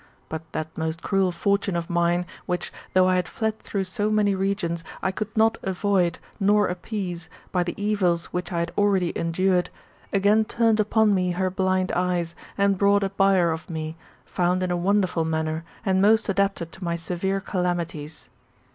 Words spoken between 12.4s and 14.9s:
and brought a buyer of me, found in a